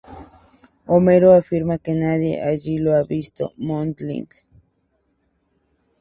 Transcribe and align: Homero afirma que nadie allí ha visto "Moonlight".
Homero 0.91 1.29
afirma 1.39 1.77
que 1.83 1.93
nadie 1.99 2.41
allí 2.49 2.75
ha 2.95 3.03
visto 3.13 3.51
"Moonlight". 3.65 4.31